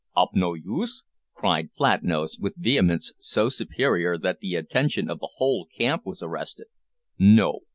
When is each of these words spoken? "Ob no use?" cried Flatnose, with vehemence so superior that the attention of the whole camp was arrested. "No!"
"Ob 0.17 0.29
no 0.33 0.55
use?" 0.55 1.03
cried 1.35 1.69
Flatnose, 1.77 2.39
with 2.39 2.55
vehemence 2.57 3.13
so 3.19 3.49
superior 3.49 4.17
that 4.17 4.39
the 4.39 4.55
attention 4.55 5.07
of 5.11 5.19
the 5.19 5.29
whole 5.35 5.67
camp 5.77 6.07
was 6.07 6.23
arrested. 6.23 6.65
"No!" 7.19 7.59